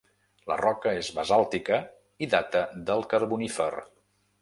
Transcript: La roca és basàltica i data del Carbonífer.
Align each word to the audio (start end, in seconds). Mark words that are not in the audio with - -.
La 0.51 0.55
roca 0.61 0.93
és 1.01 1.09
basàltica 1.19 1.79
i 2.25 2.31
data 2.35 2.65
del 2.91 3.09
Carbonífer. 3.15 3.73